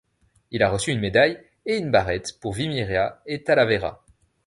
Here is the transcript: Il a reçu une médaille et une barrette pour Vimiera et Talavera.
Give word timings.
Il 0.49 0.63
a 0.63 0.69
reçu 0.71 0.89
une 0.89 0.99
médaille 0.99 1.39
et 1.67 1.77
une 1.77 1.91
barrette 1.91 2.39
pour 2.39 2.53
Vimiera 2.53 3.21
et 3.27 3.43
Talavera. 3.43 4.03